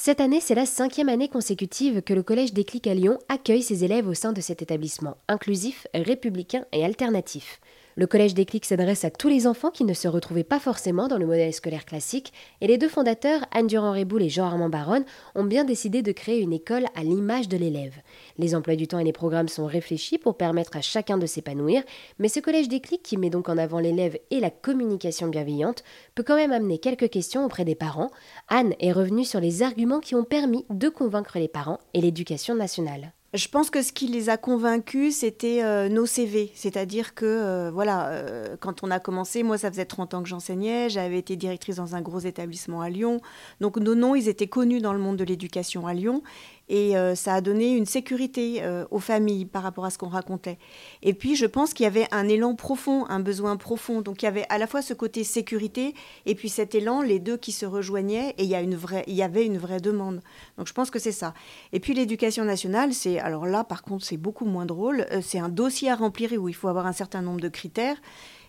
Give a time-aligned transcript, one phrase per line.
[0.00, 3.82] Cette année, c'est la cinquième année consécutive que le Collège Déclic à Lyon accueille ses
[3.82, 7.60] élèves au sein de cet établissement inclusif, républicain et alternatif.
[7.98, 11.18] Le collège Déclic s'adresse à tous les enfants qui ne se retrouvaient pas forcément dans
[11.18, 15.64] le modèle scolaire classique, et les deux fondateurs, Anne Durand-Réboul et Jean-Armand Baronne, ont bien
[15.64, 17.96] décidé de créer une école à l'image de l'élève.
[18.38, 21.82] Les emplois du temps et les programmes sont réfléchis pour permettre à chacun de s'épanouir,
[22.20, 25.82] mais ce collège Déclic, qui met donc en avant l'élève et la communication bienveillante,
[26.14, 28.12] peut quand même amener quelques questions auprès des parents.
[28.46, 32.54] Anne est revenue sur les arguments qui ont permis de convaincre les parents et l'éducation
[32.54, 33.12] nationale.
[33.34, 36.50] Je pense que ce qui les a convaincus, c'était euh, nos CV.
[36.54, 40.28] C'est-à-dire que, euh, voilà, euh, quand on a commencé, moi, ça faisait 30 ans que
[40.30, 43.20] j'enseignais, j'avais été directrice dans un gros établissement à Lyon.
[43.60, 46.22] Donc, nos noms, ils étaient connus dans le monde de l'éducation à Lyon.
[46.68, 50.08] Et euh, ça a donné une sécurité euh, aux familles par rapport à ce qu'on
[50.08, 50.58] racontait.
[51.02, 54.02] Et puis, je pense qu'il y avait un élan profond, un besoin profond.
[54.02, 55.94] Donc, il y avait à la fois ce côté sécurité
[56.26, 58.34] et puis cet élan, les deux qui se rejoignaient.
[58.36, 60.20] Et il y, a une vraie, il y avait une vraie demande.
[60.58, 61.32] Donc, je pense que c'est ça.
[61.72, 63.18] Et puis, l'éducation nationale, c'est.
[63.18, 65.06] Alors là, par contre, c'est beaucoup moins drôle.
[65.10, 67.96] Euh, c'est un dossier à remplir où il faut avoir un certain nombre de critères.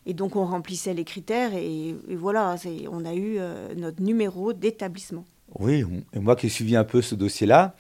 [0.06, 1.54] Et donc, on remplissait les critères.
[1.54, 2.56] Et, et voilà,
[2.92, 3.38] on a eu
[3.76, 5.26] notre numéro d'établissement.
[5.58, 5.83] Oui,
[6.14, 7.76] et moi qui ai suivi un peu ce dossier-là,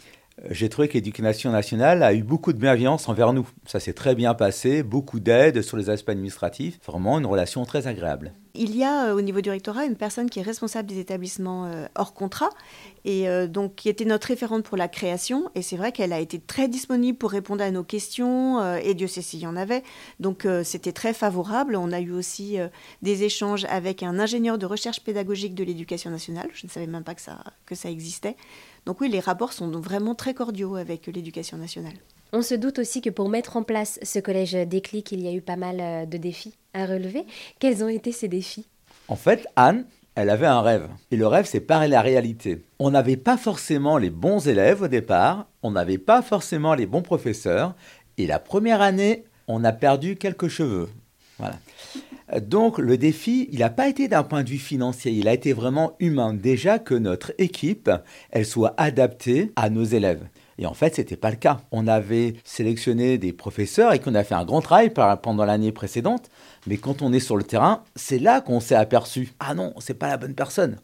[0.49, 3.47] j'ai trouvé que l'éducation nationale a eu beaucoup de bienveillance envers nous.
[3.65, 7.87] Ça s'est très bien passé, beaucoup d'aide sur les aspects administratifs, vraiment une relation très
[7.87, 8.33] agréable.
[8.55, 11.65] Il y a euh, au niveau du rectorat une personne qui est responsable des établissements
[11.65, 12.49] euh, hors contrat
[13.05, 15.51] et euh, donc qui était notre référente pour la création.
[15.53, 19.07] Et c'est vrai qu'elle a été très disponible pour répondre à nos questions et Dieu
[19.07, 19.83] sait s'il y en avait.
[20.19, 21.75] Donc c'était très favorable.
[21.75, 22.57] On a eu aussi
[23.01, 26.49] des échanges avec un ingénieur de recherche pédagogique de l'éducation nationale.
[26.53, 28.35] Je ne savais même pas que ça, que ça existait.
[28.85, 31.93] Donc oui, les rapports sont vraiment très cordiaux avec l'éducation nationale.
[32.31, 35.33] On se doute aussi que pour mettre en place ce collège déclic, il y a
[35.33, 37.25] eu pas mal euh, de défis à relever.
[37.59, 38.67] Quels ont été ces défis?
[39.07, 40.87] En fait, Anne, elle avait un rêve.
[41.09, 42.61] Et le rêve, c'est pareil la réalité.
[42.77, 47.01] On n'avait pas forcément les bons élèves au départ, on n'avait pas forcément les bons
[47.01, 47.73] professeurs.
[48.17, 50.89] Et la première année, on a perdu quelques cheveux.
[51.39, 51.57] Voilà.
[52.41, 55.53] Donc le défi, il n'a pas été d'un point de vue financier, il a été
[55.53, 56.33] vraiment humain.
[56.33, 57.89] Déjà que notre équipe,
[58.29, 60.21] elle soit adaptée à nos élèves.
[60.59, 61.61] Et en fait, ce n'était pas le cas.
[61.71, 64.91] On avait sélectionné des professeurs et qu'on a fait un grand travail
[65.23, 66.29] pendant l'année précédente.
[66.67, 69.31] Mais quand on est sur le terrain, c'est là qu'on s'est aperçu.
[69.39, 70.77] Ah non, c'est pas la bonne personne.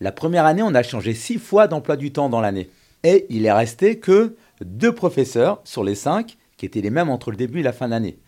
[0.00, 2.68] La première année, on a changé six fois d'emploi du temps dans l'année.
[3.04, 7.30] Et il est resté que deux professeurs sur les cinq qui étaient les mêmes entre
[7.30, 8.18] le début et la fin d'année.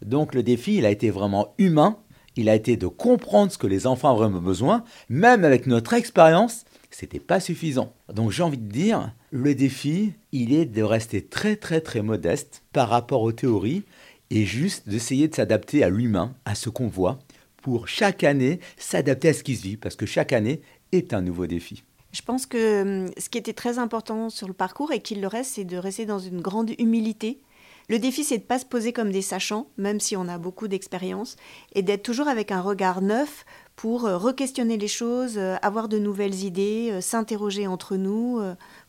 [0.00, 1.98] Donc le défi, il a été vraiment humain.
[2.36, 4.84] Il a été de comprendre ce que les enfants ont vraiment besoin.
[5.08, 7.92] Même avec notre expérience, c'était pas suffisant.
[8.12, 12.62] Donc j'ai envie de dire, le défi, il est de rester très très très modeste
[12.72, 13.84] par rapport aux théories
[14.30, 17.18] et juste d'essayer de s'adapter à l'humain, à ce qu'on voit,
[17.60, 21.20] pour chaque année s'adapter à ce qui se vit, parce que chaque année est un
[21.20, 21.84] nouveau défi.
[22.12, 25.26] Je pense que hum, ce qui était très important sur le parcours et qu'il le
[25.26, 27.40] reste, c'est de rester dans une grande humilité.
[27.88, 30.38] Le défi, c'est de ne pas se poser comme des sachants, même si on a
[30.38, 31.36] beaucoup d'expérience,
[31.74, 33.44] et d'être toujours avec un regard neuf
[33.76, 38.40] pour euh, re-questionner les choses, euh, avoir de nouvelles idées, euh, s'interroger entre nous.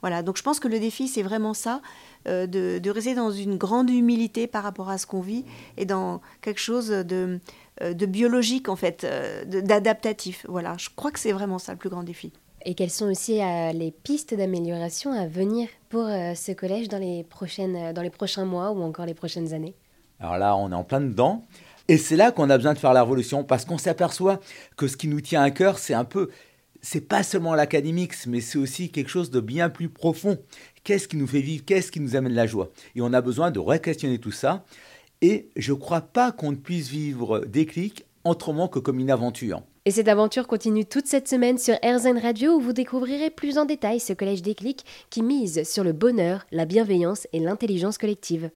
[0.02, 1.82] Voilà, donc je pense que le défi, c'est vraiment ça,
[2.26, 5.46] de, rester dans une grande humilité par rapport à ce qu'on vit
[5.78, 7.40] et dans quelque chose de,
[7.82, 9.06] de biologique, en fait,
[9.46, 10.46] d'adaptatif.
[10.48, 12.32] Voilà, je crois que c'est vraiment ça le plus grand défi.
[12.66, 13.40] Et quelles sont aussi
[13.74, 15.68] les pistes d'amélioration à venir?
[15.94, 19.76] Pour ce collège dans les, prochaines, dans les prochains mois ou encore les prochaines années
[20.20, 21.46] Alors là, on est en plein dedans.
[21.88, 24.40] Et c'est là qu'on a besoin de faire la révolution, parce qu'on s'aperçoit
[24.76, 26.32] que ce qui nous tient à cœur, c'est un peu,
[26.82, 30.40] c'est pas seulement l'académique, mais c'est aussi quelque chose de bien plus profond.
[30.84, 31.64] Qu'est-ce qui nous fait vivre?
[31.64, 32.72] Qu'est-ce qui nous amène la joie?
[32.96, 34.66] Et on a besoin de re-questionner tout ça.
[35.22, 39.12] Et je ne crois pas qu'on ne puisse vivre des clics autrement que comme une
[39.12, 39.62] aventure.
[39.86, 43.66] Et cette aventure continue toute cette semaine sur RZN Radio où vous découvrirez plus en
[43.66, 48.50] détail ce collège des clics qui mise sur le bonheur, la bienveillance et l'intelligence collective.